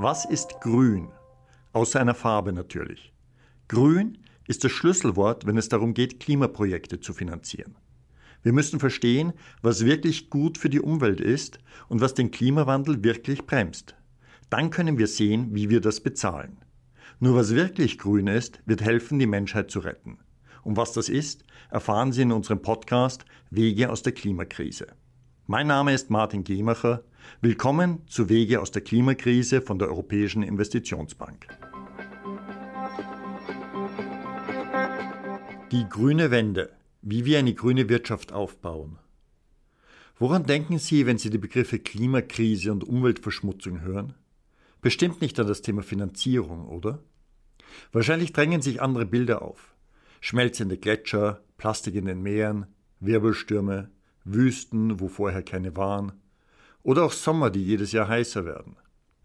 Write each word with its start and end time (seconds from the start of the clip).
Was 0.00 0.24
ist 0.24 0.60
grün? 0.60 1.08
Außer 1.72 2.00
einer 2.00 2.14
Farbe 2.14 2.52
natürlich. 2.52 3.12
Grün 3.66 4.18
ist 4.46 4.62
das 4.62 4.70
Schlüsselwort, 4.70 5.44
wenn 5.44 5.56
es 5.56 5.68
darum 5.68 5.92
geht, 5.92 6.20
Klimaprojekte 6.20 7.00
zu 7.00 7.12
finanzieren. 7.12 7.74
Wir 8.44 8.52
müssen 8.52 8.78
verstehen, 8.78 9.32
was 9.60 9.84
wirklich 9.84 10.30
gut 10.30 10.56
für 10.56 10.70
die 10.70 10.78
Umwelt 10.78 11.20
ist 11.20 11.58
und 11.88 12.00
was 12.00 12.14
den 12.14 12.30
Klimawandel 12.30 13.02
wirklich 13.02 13.44
bremst. 13.44 13.96
Dann 14.50 14.70
können 14.70 14.98
wir 14.98 15.08
sehen, 15.08 15.52
wie 15.56 15.68
wir 15.68 15.80
das 15.80 15.98
bezahlen. 16.00 16.58
Nur 17.18 17.34
was 17.34 17.56
wirklich 17.56 17.98
grün 17.98 18.28
ist, 18.28 18.60
wird 18.66 18.82
helfen, 18.82 19.18
die 19.18 19.26
Menschheit 19.26 19.68
zu 19.68 19.80
retten. 19.80 20.18
Und 20.62 20.76
was 20.76 20.92
das 20.92 21.08
ist, 21.08 21.42
erfahren 21.72 22.12
Sie 22.12 22.22
in 22.22 22.30
unserem 22.30 22.62
Podcast 22.62 23.24
Wege 23.50 23.90
aus 23.90 24.04
der 24.04 24.12
Klimakrise. 24.12 24.86
Mein 25.50 25.66
Name 25.66 25.94
ist 25.94 26.10
Martin 26.10 26.44
Gemacher. 26.44 27.04
Willkommen 27.40 28.06
zu 28.06 28.28
Wege 28.28 28.60
aus 28.60 28.70
der 28.70 28.82
Klimakrise 28.82 29.62
von 29.62 29.78
der 29.78 29.88
Europäischen 29.88 30.42
Investitionsbank. 30.42 31.46
Die 35.72 35.88
grüne 35.88 36.30
Wende. 36.30 36.76
Wie 37.00 37.24
wir 37.24 37.38
eine 37.38 37.54
grüne 37.54 37.88
Wirtschaft 37.88 38.30
aufbauen. 38.30 38.98
Woran 40.18 40.44
denken 40.44 40.76
Sie, 40.78 41.06
wenn 41.06 41.16
Sie 41.16 41.30
die 41.30 41.38
Begriffe 41.38 41.78
Klimakrise 41.78 42.70
und 42.70 42.84
Umweltverschmutzung 42.84 43.80
hören? 43.80 44.12
Bestimmt 44.82 45.22
nicht 45.22 45.40
an 45.40 45.46
das 45.46 45.62
Thema 45.62 45.82
Finanzierung, 45.82 46.68
oder? 46.68 47.02
Wahrscheinlich 47.90 48.34
drängen 48.34 48.60
sich 48.60 48.82
andere 48.82 49.06
Bilder 49.06 49.40
auf. 49.40 49.74
Schmelzende 50.20 50.76
Gletscher, 50.76 51.42
Plastik 51.56 51.94
in 51.94 52.04
den 52.04 52.20
Meeren, 52.20 52.66
Wirbelstürme, 53.00 53.88
Wüsten, 54.34 55.00
wo 55.00 55.08
vorher 55.08 55.42
keine 55.42 55.76
waren, 55.76 56.12
oder 56.82 57.04
auch 57.04 57.12
Sommer, 57.12 57.50
die 57.50 57.64
jedes 57.64 57.92
Jahr 57.92 58.08
heißer 58.08 58.44
werden. 58.44 58.76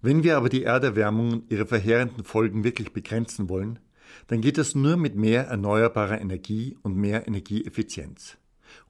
Wenn 0.01 0.23
wir 0.23 0.35
aber 0.35 0.49
die 0.49 0.63
Erderwärmung 0.63 1.31
und 1.31 1.51
ihre 1.51 1.65
verheerenden 1.65 2.23
Folgen 2.23 2.63
wirklich 2.63 2.91
begrenzen 2.91 3.47
wollen, 3.47 3.79
dann 4.27 4.41
geht 4.41 4.57
es 4.57 4.75
nur 4.75 4.97
mit 4.97 5.15
mehr 5.15 5.47
erneuerbarer 5.47 6.19
Energie 6.19 6.77
und 6.81 6.97
mehr 6.97 7.27
Energieeffizienz. 7.27 8.37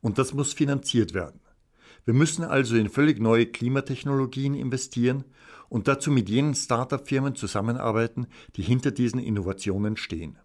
Und 0.01 0.17
das 0.17 0.33
muss 0.33 0.53
finanziert 0.53 1.13
werden. 1.13 1.39
Wir 2.05 2.13
müssen 2.13 2.43
also 2.43 2.75
in 2.75 2.89
völlig 2.89 3.19
neue 3.19 3.45
Klimatechnologien 3.45 4.55
investieren 4.55 5.23
und 5.69 5.88
dazu 5.88 6.11
mit 6.11 6.29
jenen 6.29 6.55
Start-up-Firmen 6.55 7.35
zusammenarbeiten, 7.35 8.27
die 8.55 8.61
hinter 8.61 8.91
diesen 8.91 9.19
Innovationen 9.19 9.97
stehen. 9.97 10.38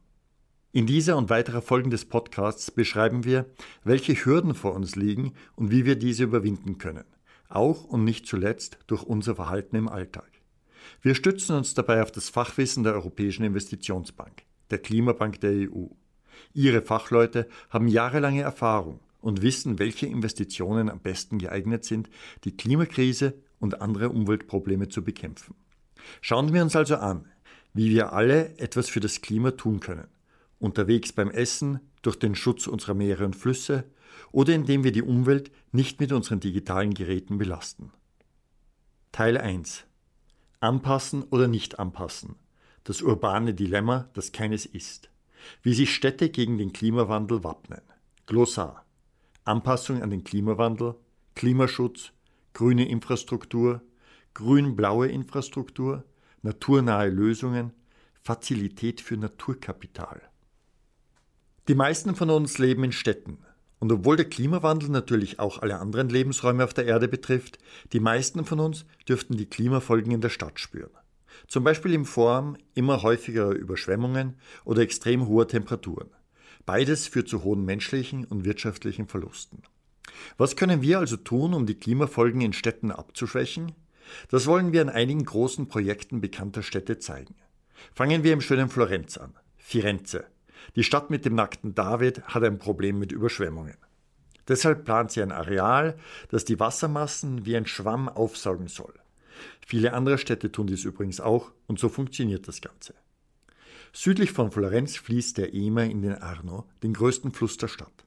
In 0.78 0.86
dieser 0.86 1.16
und 1.16 1.28
weiterer 1.28 1.60
Folgen 1.60 1.90
des 1.90 2.04
Podcasts 2.04 2.70
beschreiben 2.70 3.24
wir, 3.24 3.46
welche 3.82 4.14
Hürden 4.14 4.54
vor 4.54 4.74
uns 4.74 4.94
liegen 4.94 5.32
und 5.56 5.72
wie 5.72 5.84
wir 5.84 5.96
diese 5.96 6.22
überwinden 6.22 6.78
können, 6.78 7.02
auch 7.48 7.82
und 7.82 8.04
nicht 8.04 8.28
zuletzt 8.28 8.78
durch 8.86 9.02
unser 9.02 9.34
Verhalten 9.34 9.74
im 9.74 9.88
Alltag. 9.88 10.30
Wir 11.02 11.16
stützen 11.16 11.56
uns 11.56 11.74
dabei 11.74 12.00
auf 12.00 12.12
das 12.12 12.28
Fachwissen 12.28 12.84
der 12.84 12.92
Europäischen 12.92 13.42
Investitionsbank, 13.42 14.44
der 14.70 14.78
Klimabank 14.78 15.40
der 15.40 15.68
EU. 15.68 15.86
Ihre 16.54 16.82
Fachleute 16.82 17.48
haben 17.70 17.88
jahrelange 17.88 18.42
Erfahrung 18.42 19.00
und 19.20 19.42
wissen, 19.42 19.80
welche 19.80 20.06
Investitionen 20.06 20.90
am 20.90 21.00
besten 21.00 21.38
geeignet 21.38 21.86
sind, 21.86 22.08
die 22.44 22.56
Klimakrise 22.56 23.34
und 23.58 23.82
andere 23.82 24.10
Umweltprobleme 24.10 24.88
zu 24.88 25.02
bekämpfen. 25.02 25.56
Schauen 26.20 26.54
wir 26.54 26.62
uns 26.62 26.76
also 26.76 26.98
an, 26.98 27.26
wie 27.74 27.90
wir 27.90 28.12
alle 28.12 28.56
etwas 28.58 28.88
für 28.88 29.00
das 29.00 29.22
Klima 29.22 29.50
tun 29.50 29.80
können 29.80 30.06
unterwegs 30.58 31.12
beim 31.12 31.30
Essen, 31.30 31.80
durch 32.02 32.18
den 32.18 32.34
Schutz 32.34 32.66
unserer 32.66 32.94
Meere 32.94 33.24
und 33.24 33.36
Flüsse 33.36 33.84
oder 34.32 34.54
indem 34.54 34.84
wir 34.84 34.92
die 34.92 35.02
Umwelt 35.02 35.50
nicht 35.72 36.00
mit 36.00 36.12
unseren 36.12 36.40
digitalen 36.40 36.94
Geräten 36.94 37.38
belasten. 37.38 37.92
Teil 39.12 39.36
1 39.36 39.84
Anpassen 40.60 41.22
oder 41.24 41.46
nicht 41.46 41.78
anpassen. 41.78 42.34
Das 42.84 43.02
urbane 43.02 43.54
Dilemma, 43.54 44.08
das 44.14 44.32
keines 44.32 44.66
ist. 44.66 45.10
Wie 45.62 45.72
sich 45.72 45.94
Städte 45.94 46.30
gegen 46.30 46.58
den 46.58 46.72
Klimawandel 46.72 47.44
wappnen. 47.44 47.82
Glossar. 48.26 48.84
Anpassung 49.44 50.02
an 50.02 50.10
den 50.10 50.24
Klimawandel, 50.24 50.96
Klimaschutz, 51.34 52.12
grüne 52.52 52.88
Infrastruktur, 52.88 53.82
grün-blaue 54.34 55.08
Infrastruktur, 55.08 56.04
naturnahe 56.42 57.08
Lösungen, 57.08 57.72
Fazilität 58.20 59.00
für 59.00 59.16
Naturkapital. 59.16 60.27
Die 61.68 61.74
meisten 61.74 62.14
von 62.14 62.30
uns 62.30 62.56
leben 62.56 62.82
in 62.82 62.92
Städten. 62.92 63.38
Und 63.78 63.92
obwohl 63.92 64.16
der 64.16 64.28
Klimawandel 64.28 64.88
natürlich 64.88 65.38
auch 65.38 65.60
alle 65.60 65.78
anderen 65.78 66.08
Lebensräume 66.08 66.64
auf 66.64 66.72
der 66.72 66.86
Erde 66.86 67.08
betrifft, 67.08 67.58
die 67.92 68.00
meisten 68.00 68.46
von 68.46 68.58
uns 68.58 68.86
dürften 69.06 69.36
die 69.36 69.44
Klimafolgen 69.44 70.10
in 70.10 70.22
der 70.22 70.30
Stadt 70.30 70.58
spüren. 70.58 70.90
Zum 71.46 71.64
Beispiel 71.64 71.92
in 71.92 72.06
Form 72.06 72.56
immer 72.74 73.02
häufigerer 73.02 73.52
Überschwemmungen 73.52 74.38
oder 74.64 74.80
extrem 74.80 75.28
hoher 75.28 75.46
Temperaturen. 75.46 76.08
Beides 76.64 77.06
führt 77.06 77.28
zu 77.28 77.44
hohen 77.44 77.66
menschlichen 77.66 78.24
und 78.24 78.46
wirtschaftlichen 78.46 79.06
Verlusten. 79.06 79.62
Was 80.38 80.56
können 80.56 80.80
wir 80.80 80.98
also 80.98 81.18
tun, 81.18 81.52
um 81.52 81.66
die 81.66 81.78
Klimafolgen 81.78 82.40
in 82.40 82.54
Städten 82.54 82.90
abzuschwächen? 82.90 83.72
Das 84.30 84.46
wollen 84.46 84.72
wir 84.72 84.80
an 84.80 84.88
einigen 84.88 85.24
großen 85.24 85.68
Projekten 85.68 86.22
bekannter 86.22 86.62
Städte 86.62 86.98
zeigen. 86.98 87.34
Fangen 87.94 88.24
wir 88.24 88.32
im 88.32 88.40
schönen 88.40 88.70
Florenz 88.70 89.18
an. 89.18 89.34
Firenze. 89.58 90.24
Die 90.76 90.84
Stadt 90.84 91.10
mit 91.10 91.24
dem 91.24 91.34
nackten 91.34 91.74
David 91.74 92.22
hat 92.22 92.44
ein 92.44 92.58
Problem 92.58 92.98
mit 92.98 93.12
Überschwemmungen. 93.12 93.76
Deshalb 94.48 94.84
plant 94.84 95.12
sie 95.12 95.22
ein 95.22 95.32
Areal, 95.32 95.98
das 96.30 96.44
die 96.44 96.58
Wassermassen 96.58 97.44
wie 97.44 97.56
ein 97.56 97.66
Schwamm 97.66 98.08
aufsaugen 98.08 98.68
soll. 98.68 98.94
Viele 99.66 99.92
andere 99.92 100.18
Städte 100.18 100.50
tun 100.50 100.66
dies 100.66 100.84
übrigens 100.84 101.20
auch 101.20 101.52
und 101.66 101.78
so 101.78 101.88
funktioniert 101.88 102.48
das 102.48 102.60
Ganze. 102.60 102.94
Südlich 103.92 104.32
von 104.32 104.50
Florenz 104.50 104.96
fließt 104.96 105.38
der 105.38 105.54
Emer 105.54 105.84
in 105.84 106.02
den 106.02 106.14
Arno, 106.14 106.66
den 106.82 106.94
größten 106.94 107.32
Fluss 107.32 107.56
der 107.56 107.68
Stadt. 107.68 108.04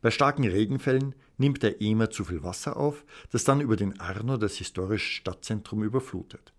Bei 0.00 0.10
starken 0.10 0.44
Regenfällen 0.44 1.14
nimmt 1.38 1.62
der 1.62 1.80
Emer 1.80 2.10
zu 2.10 2.24
viel 2.24 2.42
Wasser 2.42 2.76
auf, 2.76 3.04
das 3.30 3.44
dann 3.44 3.60
über 3.60 3.76
den 3.76 4.00
Arno 4.00 4.36
das 4.36 4.56
historische 4.56 5.12
Stadtzentrum 5.12 5.82
überflutet. 5.82 6.52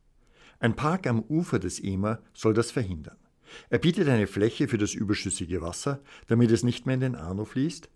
Ein 0.59 0.75
Park 0.75 1.07
am 1.07 1.21
Ufer 1.23 1.59
des 1.59 1.79
Emer 1.79 2.19
soll 2.33 2.53
das 2.53 2.71
verhindern. 2.71 3.17
Er 3.69 3.79
bietet 3.79 4.07
eine 4.07 4.27
Fläche 4.27 4.67
für 4.67 4.77
das 4.77 4.93
überschüssige 4.93 5.61
Wasser, 5.61 6.01
damit 6.27 6.51
es 6.51 6.63
nicht 6.63 6.85
mehr 6.85 6.95
in 6.95 7.01
den 7.01 7.15
Arno 7.15 7.45
fließt, 7.45 7.89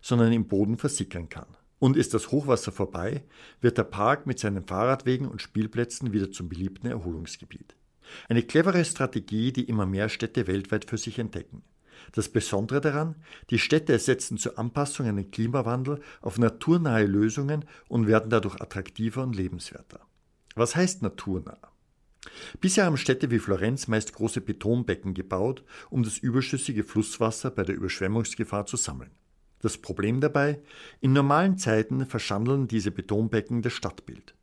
sondern 0.00 0.32
im 0.32 0.46
Boden 0.46 0.76
versickern 0.76 1.28
kann. 1.28 1.46
Und 1.78 1.96
ist 1.96 2.14
das 2.14 2.30
Hochwasser 2.30 2.72
vorbei, 2.72 3.24
wird 3.60 3.78
der 3.78 3.84
Park 3.84 4.26
mit 4.26 4.38
seinen 4.38 4.66
Fahrradwegen 4.66 5.28
und 5.28 5.42
Spielplätzen 5.42 6.12
wieder 6.12 6.30
zum 6.30 6.48
beliebten 6.48 6.86
Erholungsgebiet. 6.86 7.76
Eine 8.28 8.42
clevere 8.42 8.84
Strategie, 8.84 9.52
die 9.52 9.64
immer 9.64 9.86
mehr 9.86 10.08
Städte 10.08 10.46
weltweit 10.46 10.88
für 10.88 10.98
sich 10.98 11.18
entdecken. 11.18 11.62
Das 12.12 12.28
Besondere 12.28 12.80
daran, 12.80 13.16
die 13.50 13.58
Städte 13.58 13.98
setzen 13.98 14.38
zur 14.38 14.58
Anpassung 14.58 15.06
an 15.06 15.16
den 15.16 15.30
Klimawandel 15.30 16.00
auf 16.20 16.38
naturnahe 16.38 17.06
Lösungen 17.06 17.64
und 17.88 18.06
werden 18.06 18.30
dadurch 18.30 18.60
attraktiver 18.60 19.22
und 19.22 19.36
lebenswerter. 19.36 20.00
Was 20.54 20.76
heißt 20.76 21.02
naturnah? 21.02 21.58
Bisher 22.60 22.86
haben 22.86 22.96
Städte 22.96 23.30
wie 23.30 23.38
Florenz 23.38 23.88
meist 23.88 24.14
große 24.14 24.40
Betonbecken 24.40 25.14
gebaut, 25.14 25.64
um 25.90 26.02
das 26.02 26.18
überschüssige 26.18 26.84
Flusswasser 26.84 27.50
bei 27.50 27.62
der 27.62 27.74
Überschwemmungsgefahr 27.74 28.66
zu 28.66 28.76
sammeln. 28.76 29.10
Das 29.60 29.78
Problem 29.78 30.20
dabei, 30.20 30.60
in 31.00 31.12
normalen 31.12 31.56
Zeiten 31.56 32.06
verschandeln 32.06 32.68
diese 32.68 32.90
Betonbecken 32.90 33.62
das 33.62 33.72
Stadtbild. 33.72 34.34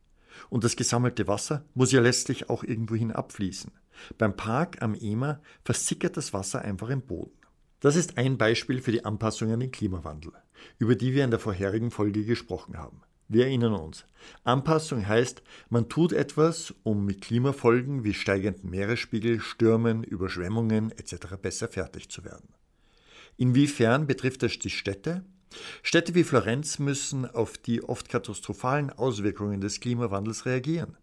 Und 0.48 0.64
das 0.64 0.76
gesammelte 0.76 1.28
Wasser 1.28 1.64
muss 1.74 1.92
ja 1.92 2.00
letztlich 2.00 2.50
auch 2.50 2.64
irgendwohin 2.64 3.12
abfließen. 3.12 3.70
Beim 4.18 4.36
Park 4.36 4.82
am 4.82 4.94
Emer 4.94 5.40
versickert 5.64 6.16
das 6.16 6.32
Wasser 6.32 6.62
einfach 6.62 6.88
im 6.88 7.02
Boden. 7.02 7.36
Das 7.80 7.96
ist 7.96 8.18
ein 8.18 8.38
Beispiel 8.38 8.80
für 8.80 8.92
die 8.92 9.04
Anpassung 9.04 9.52
an 9.52 9.60
den 9.60 9.72
Klimawandel, 9.72 10.32
über 10.78 10.94
die 10.94 11.14
wir 11.14 11.24
in 11.24 11.30
der 11.30 11.40
vorherigen 11.40 11.90
Folge 11.90 12.24
gesprochen 12.24 12.78
haben. 12.78 13.02
Wir 13.32 13.46
erinnern 13.46 13.72
uns. 13.72 14.04
Anpassung 14.44 15.08
heißt, 15.08 15.42
man 15.70 15.88
tut 15.88 16.12
etwas, 16.12 16.74
um 16.82 17.06
mit 17.06 17.22
Klimafolgen 17.22 18.04
wie 18.04 18.12
steigenden 18.12 18.68
Meeresspiegel, 18.68 19.40
Stürmen, 19.40 20.04
Überschwemmungen 20.04 20.92
etc. 20.92 21.36
besser 21.40 21.68
fertig 21.68 22.10
zu 22.10 22.26
werden. 22.26 22.50
Inwiefern 23.38 24.06
betrifft 24.06 24.42
das 24.42 24.58
die 24.58 24.68
Städte? 24.68 25.24
Städte 25.82 26.14
wie 26.14 26.24
Florenz 26.24 26.78
müssen 26.78 27.24
auf 27.24 27.56
die 27.56 27.82
oft 27.82 28.10
katastrophalen 28.10 28.90
Auswirkungen 28.90 29.62
des 29.62 29.80
Klimawandels 29.80 30.44
reagieren. 30.44 30.98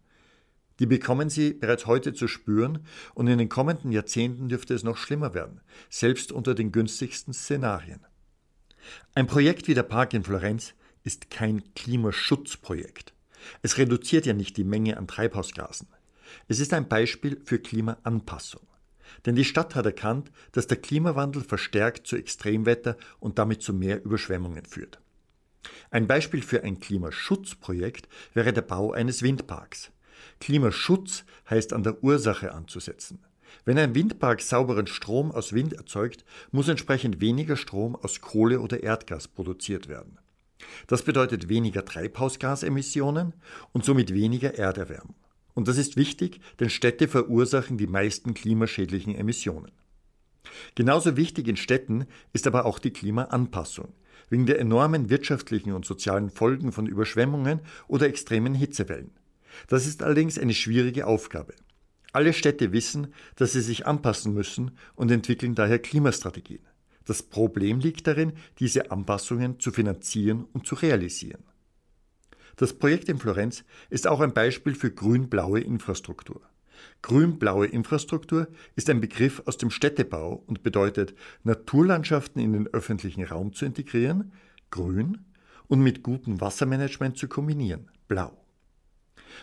Die 0.78 0.86
bekommen 0.86 1.30
sie 1.30 1.52
bereits 1.52 1.86
heute 1.86 2.14
zu 2.14 2.28
spüren 2.28 2.86
und 3.12 3.26
in 3.26 3.38
den 3.38 3.48
kommenden 3.48 3.90
Jahrzehnten 3.90 4.48
dürfte 4.48 4.74
es 4.74 4.84
noch 4.84 4.96
schlimmer 4.96 5.34
werden, 5.34 5.62
selbst 5.88 6.30
unter 6.30 6.54
den 6.54 6.70
günstigsten 6.70 7.34
Szenarien. 7.34 8.06
Ein 9.16 9.26
Projekt 9.26 9.66
wie 9.66 9.74
der 9.74 9.82
Park 9.82 10.14
in 10.14 10.22
Florenz 10.22 10.74
ist 11.04 11.30
kein 11.30 11.62
Klimaschutzprojekt. 11.74 13.14
Es 13.62 13.78
reduziert 13.78 14.26
ja 14.26 14.32
nicht 14.32 14.56
die 14.56 14.64
Menge 14.64 14.96
an 14.96 15.08
Treibhausgasen. 15.08 15.88
Es 16.48 16.60
ist 16.60 16.72
ein 16.72 16.88
Beispiel 16.88 17.40
für 17.44 17.58
Klimaanpassung. 17.58 18.66
Denn 19.26 19.34
die 19.34 19.44
Stadt 19.44 19.74
hat 19.74 19.86
erkannt, 19.86 20.30
dass 20.52 20.66
der 20.66 20.76
Klimawandel 20.76 21.42
verstärkt 21.42 22.06
zu 22.06 22.16
Extremwetter 22.16 22.96
und 23.18 23.38
damit 23.38 23.62
zu 23.62 23.72
mehr 23.72 24.04
Überschwemmungen 24.04 24.64
führt. 24.64 25.00
Ein 25.90 26.06
Beispiel 26.06 26.42
für 26.42 26.62
ein 26.62 26.78
Klimaschutzprojekt 26.78 28.08
wäre 28.34 28.52
der 28.52 28.62
Bau 28.62 28.92
eines 28.92 29.22
Windparks. 29.22 29.90
Klimaschutz 30.38 31.24
heißt 31.48 31.72
an 31.72 31.82
der 31.82 32.02
Ursache 32.02 32.52
anzusetzen. 32.52 33.24
Wenn 33.64 33.78
ein 33.78 33.94
Windpark 33.94 34.40
sauberen 34.40 34.86
Strom 34.86 35.32
aus 35.32 35.52
Wind 35.52 35.72
erzeugt, 35.72 36.24
muss 36.52 36.68
entsprechend 36.68 37.20
weniger 37.20 37.56
Strom 37.56 37.96
aus 37.96 38.20
Kohle 38.20 38.60
oder 38.60 38.82
Erdgas 38.82 39.28
produziert 39.28 39.88
werden. 39.88 40.18
Das 40.86 41.02
bedeutet 41.02 41.48
weniger 41.48 41.84
Treibhausgasemissionen 41.84 43.34
und 43.72 43.84
somit 43.84 44.14
weniger 44.14 44.54
Erderwärmung. 44.54 45.14
Und 45.54 45.68
das 45.68 45.78
ist 45.78 45.96
wichtig, 45.96 46.40
denn 46.58 46.70
Städte 46.70 47.08
verursachen 47.08 47.76
die 47.76 47.86
meisten 47.86 48.34
klimaschädlichen 48.34 49.14
Emissionen. 49.14 49.72
Genauso 50.74 51.16
wichtig 51.16 51.48
in 51.48 51.56
Städten 51.56 52.06
ist 52.32 52.46
aber 52.46 52.64
auch 52.64 52.78
die 52.78 52.92
Klimaanpassung, 52.92 53.92
wegen 54.28 54.46
der 54.46 54.58
enormen 54.58 55.10
wirtschaftlichen 55.10 55.72
und 55.72 55.84
sozialen 55.84 56.30
Folgen 56.30 56.72
von 56.72 56.86
Überschwemmungen 56.86 57.60
oder 57.88 58.06
extremen 58.06 58.54
Hitzewellen. 58.54 59.10
Das 59.68 59.86
ist 59.86 60.02
allerdings 60.02 60.38
eine 60.38 60.54
schwierige 60.54 61.06
Aufgabe. 61.06 61.54
Alle 62.12 62.32
Städte 62.32 62.72
wissen, 62.72 63.14
dass 63.36 63.52
sie 63.52 63.60
sich 63.60 63.86
anpassen 63.86 64.34
müssen 64.34 64.72
und 64.94 65.10
entwickeln 65.10 65.54
daher 65.54 65.78
Klimastrategien. 65.78 66.62
Das 67.10 67.24
Problem 67.24 67.80
liegt 67.80 68.06
darin, 68.06 68.34
diese 68.60 68.92
Anpassungen 68.92 69.58
zu 69.58 69.72
finanzieren 69.72 70.44
und 70.52 70.64
zu 70.64 70.76
realisieren. 70.76 71.42
Das 72.54 72.72
Projekt 72.72 73.08
in 73.08 73.18
Florenz 73.18 73.64
ist 73.88 74.06
auch 74.06 74.20
ein 74.20 74.32
Beispiel 74.32 74.76
für 74.76 74.92
grün-blaue 74.92 75.58
Infrastruktur. 75.58 76.40
Grün-blaue 77.02 77.66
Infrastruktur 77.66 78.46
ist 78.76 78.88
ein 78.90 79.00
Begriff 79.00 79.42
aus 79.46 79.58
dem 79.58 79.70
Städtebau 79.70 80.44
und 80.46 80.62
bedeutet, 80.62 81.16
Naturlandschaften 81.42 82.40
in 82.40 82.52
den 82.52 82.68
öffentlichen 82.68 83.24
Raum 83.24 83.54
zu 83.54 83.64
integrieren, 83.64 84.32
grün, 84.70 85.24
und 85.66 85.80
mit 85.80 86.04
gutem 86.04 86.40
Wassermanagement 86.40 87.18
zu 87.18 87.26
kombinieren, 87.26 87.90
blau. 88.06 88.40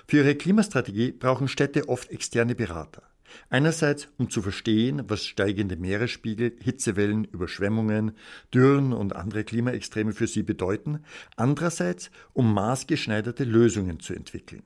Für 0.07 0.19
ihre 0.19 0.35
Klimastrategie 0.35 1.11
brauchen 1.11 1.49
Städte 1.49 1.89
oft 1.89 2.11
externe 2.11 2.55
Berater. 2.55 3.03
Einerseits, 3.49 4.07
um 4.17 4.29
zu 4.29 4.41
verstehen, 4.41 5.03
was 5.07 5.25
steigende 5.25 5.77
Meeresspiegel, 5.77 6.55
Hitzewellen, 6.61 7.25
Überschwemmungen, 7.25 8.13
Dürren 8.53 8.93
und 8.93 9.15
andere 9.15 9.43
Klimaextreme 9.43 10.13
für 10.13 10.27
sie 10.27 10.43
bedeuten, 10.43 11.03
andererseits, 11.35 12.11
um 12.33 12.53
maßgeschneiderte 12.53 13.43
Lösungen 13.43 13.99
zu 13.99 14.13
entwickeln. 14.13 14.63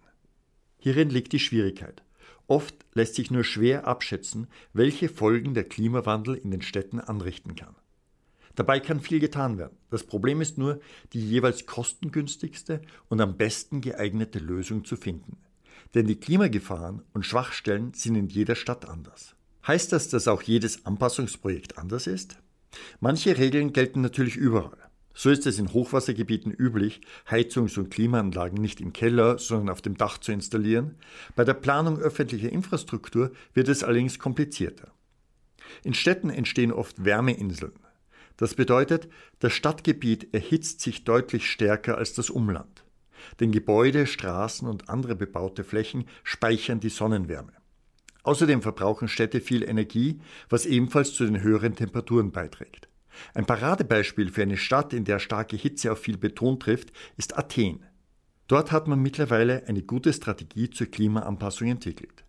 Hierin 0.77 1.09
liegt 1.09 1.33
die 1.33 1.39
Schwierigkeit. 1.39 2.03
Oft 2.47 2.75
lässt 2.93 3.15
sich 3.15 3.31
nur 3.31 3.43
schwer 3.43 3.87
abschätzen, 3.87 4.47
welche 4.73 5.09
Folgen 5.09 5.53
der 5.53 5.63
Klimawandel 5.63 6.35
in 6.35 6.51
den 6.51 6.61
Städten 6.61 6.99
anrichten 6.99 7.55
kann. 7.55 7.75
Dabei 8.55 8.79
kann 8.79 8.99
viel 8.99 9.19
getan 9.19 9.57
werden. 9.57 9.77
Das 9.89 10.03
Problem 10.03 10.41
ist 10.41 10.57
nur, 10.57 10.81
die 11.13 11.21
jeweils 11.21 11.65
kostengünstigste 11.65 12.81
und 13.07 13.21
am 13.21 13.37
besten 13.37 13.79
geeignete 13.81 14.39
Lösung 14.39 14.83
zu 14.83 14.97
finden. 14.97 15.37
Denn 15.93 16.07
die 16.07 16.15
Klimagefahren 16.15 17.01
und 17.13 17.25
Schwachstellen 17.25 17.93
sind 17.93 18.15
in 18.15 18.27
jeder 18.27 18.55
Stadt 18.55 18.87
anders. 18.87 19.35
Heißt 19.67 19.91
das, 19.91 20.09
dass 20.09 20.27
auch 20.27 20.41
jedes 20.41 20.85
Anpassungsprojekt 20.85 21.77
anders 21.77 22.07
ist? 22.07 22.37
Manche 22.99 23.37
Regeln 23.37 23.73
gelten 23.73 24.01
natürlich 24.01 24.35
überall. 24.35 24.77
So 25.13 25.29
ist 25.29 25.45
es 25.45 25.59
in 25.59 25.73
Hochwassergebieten 25.73 26.51
üblich, 26.51 27.01
Heizungs- 27.29 27.77
und 27.77 27.91
Klimaanlagen 27.91 28.61
nicht 28.61 28.79
im 28.79 28.93
Keller, 28.93 29.37
sondern 29.37 29.69
auf 29.69 29.81
dem 29.81 29.97
Dach 29.97 30.17
zu 30.17 30.31
installieren. 30.31 30.95
Bei 31.35 31.43
der 31.43 31.53
Planung 31.53 31.99
öffentlicher 31.99 32.49
Infrastruktur 32.49 33.31
wird 33.53 33.67
es 33.67 33.83
allerdings 33.83 34.19
komplizierter. 34.19 34.91
In 35.83 35.93
Städten 35.93 36.29
entstehen 36.29 36.71
oft 36.71 37.03
Wärmeinseln. 37.03 37.73
Das 38.37 38.55
bedeutet, 38.55 39.09
das 39.39 39.53
Stadtgebiet 39.53 40.33
erhitzt 40.33 40.81
sich 40.81 41.03
deutlich 41.03 41.49
stärker 41.49 41.97
als 41.97 42.13
das 42.13 42.29
Umland. 42.29 42.83
Denn 43.39 43.51
Gebäude, 43.51 44.07
Straßen 44.07 44.67
und 44.67 44.89
andere 44.89 45.15
bebaute 45.15 45.63
Flächen 45.63 46.05
speichern 46.23 46.79
die 46.79 46.89
Sonnenwärme. 46.89 47.53
Außerdem 48.23 48.61
verbrauchen 48.61 49.07
Städte 49.07 49.41
viel 49.41 49.63
Energie, 49.63 50.19
was 50.49 50.65
ebenfalls 50.65 51.13
zu 51.13 51.25
den 51.25 51.41
höheren 51.41 51.75
Temperaturen 51.75 52.31
beiträgt. 52.31 52.87
Ein 53.33 53.45
Paradebeispiel 53.45 54.29
für 54.29 54.43
eine 54.43 54.57
Stadt, 54.57 54.93
in 54.93 55.05
der 55.05 55.19
starke 55.19 55.55
Hitze 55.55 55.91
auf 55.91 55.99
viel 55.99 56.17
Beton 56.17 56.59
trifft, 56.59 56.91
ist 57.17 57.37
Athen. 57.37 57.85
Dort 58.47 58.71
hat 58.71 58.87
man 58.87 58.99
mittlerweile 58.99 59.67
eine 59.67 59.81
gute 59.81 60.13
Strategie 60.13 60.69
zur 60.69 60.87
Klimaanpassung 60.87 61.67
entwickelt. 61.69 62.23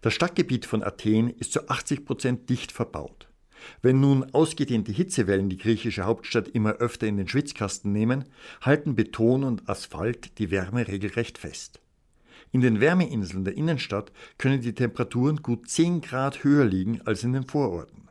Das 0.00 0.14
Stadtgebiet 0.14 0.66
von 0.66 0.82
Athen 0.82 1.30
ist 1.30 1.52
zu 1.52 1.68
80 1.68 2.04
Prozent 2.04 2.50
dicht 2.50 2.72
verbaut. 2.72 3.28
Wenn 3.80 4.00
nun 4.00 4.32
ausgedehnte 4.32 4.92
Hitzewellen 4.92 5.48
die 5.48 5.58
griechische 5.58 6.04
Hauptstadt 6.04 6.48
immer 6.48 6.74
öfter 6.74 7.06
in 7.06 7.16
den 7.16 7.28
Schwitzkasten 7.28 7.92
nehmen, 7.92 8.24
halten 8.60 8.94
Beton 8.94 9.44
und 9.44 9.68
Asphalt 9.68 10.38
die 10.38 10.50
Wärme 10.50 10.88
regelrecht 10.88 11.38
fest. 11.38 11.80
In 12.52 12.60
den 12.60 12.80
Wärmeinseln 12.80 13.44
der 13.44 13.56
Innenstadt 13.56 14.12
können 14.36 14.60
die 14.60 14.74
Temperaturen 14.74 15.36
gut 15.38 15.68
10 15.68 16.02
Grad 16.02 16.44
höher 16.44 16.64
liegen 16.64 17.00
als 17.02 17.24
in 17.24 17.32
den 17.32 17.48
Vororten. 17.48 18.08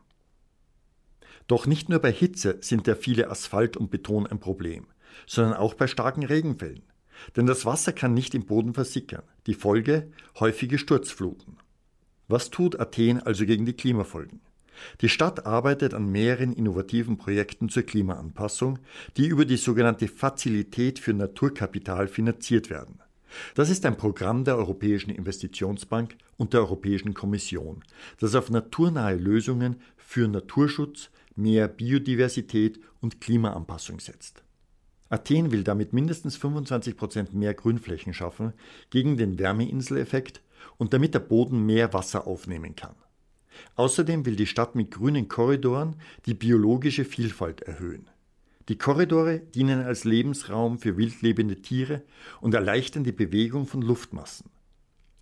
Doch 1.48 1.68
nicht 1.68 1.90
nur 1.90 2.00
bei 2.00 2.12
Hitze 2.12 2.58
sind 2.62 2.88
der 2.88 2.96
viele 2.96 3.30
Asphalt 3.30 3.78
und 3.78 3.92
Beton 3.92 4.26
ein 4.26 4.40
Problem, 4.40 4.88
sondern 5.28 5.56
auch 5.56 5.74
bei 5.74 5.88
starken 5.88 6.24
Regenfällen. 6.24 6.84
Denn 7.36 7.46
das 7.46 7.66
Wasser 7.66 7.94
kann 7.94 8.14
nicht 8.14 8.34
im 8.34 8.46
Boden 8.46 8.74
versickern. 8.74 9.24
Die 9.46 9.54
Folge 9.54 10.12
häufige 10.40 10.78
Sturzfluten. 10.78 11.58
Was 12.28 12.50
tut 12.50 12.80
Athen 12.80 13.22
also 13.22 13.46
gegen 13.46 13.66
die 13.66 13.74
Klimafolgen? 13.74 14.40
Die 15.02 15.10
Stadt 15.10 15.46
arbeitet 15.46 15.94
an 15.94 16.12
mehreren 16.12 16.54
innovativen 16.54 17.18
Projekten 17.18 17.70
zur 17.70 17.84
Klimaanpassung, 17.84 18.80
die 19.18 19.28
über 19.28 19.46
die 19.46 19.58
sogenannte 19.58 20.08
Fazilität 20.08 21.00
für 21.00 21.14
Naturkapital 21.14 22.08
finanziert 22.08 22.70
werden. 22.70 23.00
Das 23.56 23.70
ist 23.70 23.86
ein 23.86 23.98
Programm 23.98 24.44
der 24.44 24.58
Europäischen 24.58 25.12
Investitionsbank 25.12 26.16
und 26.38 26.54
der 26.54 26.62
Europäischen 26.62 27.14
Kommission, 27.14 27.84
das 28.20 28.36
auf 28.36 28.50
naturnahe 28.50 29.16
Lösungen 29.16 29.78
für 29.98 30.28
Naturschutz, 30.28 31.10
mehr 31.36 31.68
Biodiversität 31.68 32.80
und 33.00 33.22
Klimaanpassung 33.22 34.00
setzt. 34.00 34.44
Athen 35.10 35.52
will 35.52 35.64
damit 35.64 35.92
mindestens 35.92 36.38
25 36.38 36.96
Prozent 36.96 37.34
mehr 37.34 37.54
Grünflächen 37.54 38.14
schaffen 38.14 38.54
gegen 38.90 39.18
den 39.18 39.40
Wärmeinseleffekt 39.40 40.42
und 40.78 40.94
damit 40.94 41.14
der 41.14 41.20
Boden 41.20 41.66
mehr 41.66 41.94
Wasser 41.94 42.28
aufnehmen 42.28 42.76
kann. 42.76 42.96
Außerdem 43.76 44.26
will 44.26 44.36
die 44.36 44.48
Stadt 44.48 44.76
mit 44.76 44.92
grünen 44.92 45.28
Korridoren 45.28 45.96
die 46.26 46.34
biologische 46.34 47.06
Vielfalt 47.06 47.62
erhöhen. 47.62 48.10
Die 48.70 48.78
Korridore 48.78 49.40
dienen 49.40 49.82
als 49.82 50.04
Lebensraum 50.04 50.80
für 50.80 50.98
wildlebende 50.98 51.62
Tiere 51.62 52.04
und 52.40 52.54
erleichtern 52.54 53.04
die 53.04 53.12
Bewegung 53.12 53.66
von 53.66 53.82
Luftmassen. 53.82 54.50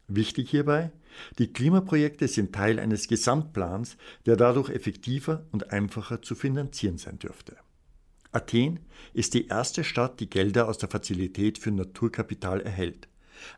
Wichtig 0.07 0.49
hierbei, 0.49 0.91
die 1.37 1.53
Klimaprojekte 1.53 2.27
sind 2.27 2.53
Teil 2.53 2.79
eines 2.79 3.07
Gesamtplans, 3.07 3.97
der 4.25 4.35
dadurch 4.35 4.69
effektiver 4.69 5.45
und 5.51 5.71
einfacher 5.71 6.21
zu 6.21 6.35
finanzieren 6.35 6.97
sein 6.97 7.19
dürfte. 7.19 7.57
Athen 8.31 8.79
ist 9.13 9.33
die 9.33 9.47
erste 9.47 9.83
Stadt, 9.83 10.19
die 10.19 10.29
Gelder 10.29 10.67
aus 10.67 10.77
der 10.77 10.89
Fazilität 10.89 11.57
für 11.57 11.71
Naturkapital 11.71 12.61
erhält. 12.61 13.07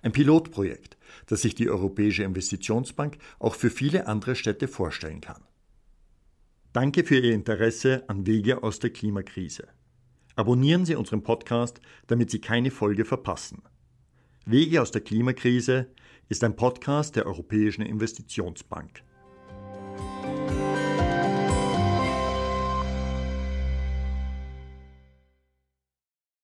Ein 0.02 0.12
Pilotprojekt, 0.12 0.98
das 1.28 1.42
sich 1.42 1.56
die 1.56 1.70
Europäische 1.70 2.24
Investitionsbank 2.24 3.18
auch 3.40 3.56
für 3.56 3.70
viele 3.70 4.08
andere 4.08 4.36
Städte 4.36 4.68
vorstellen 4.68 5.22
kann. 5.22 5.44
Danke 6.74 7.04
für 7.04 7.20
Ihr 7.20 7.34
Interesse 7.34 8.04
an 8.08 8.26
Wege 8.26 8.64
aus 8.64 8.80
der 8.80 8.92
Klimakrise. 8.92 9.68
Abonnieren 10.36 10.86
Sie 10.86 10.96
unseren 10.96 11.24
Podcast, 11.24 11.82
damit 12.08 12.32
Sie 12.32 12.40
keine 12.40 12.72
Folge 12.72 13.04
verpassen. 13.04 13.62
Wege 14.46 14.82
aus 14.82 14.92
der 14.92 15.02
Klimakrise 15.02 15.88
ist 16.30 16.44
ein 16.44 16.56
Podcast 16.56 17.16
der 17.16 17.26
Europäischen 17.26 17.82
Investitionsbank. 17.82 19.04